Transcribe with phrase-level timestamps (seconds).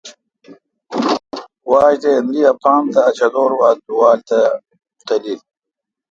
[1.69, 4.41] واجتے° ایندری اپان تہ اچدور وا دووال تہ
[5.07, 5.41] تلیل۔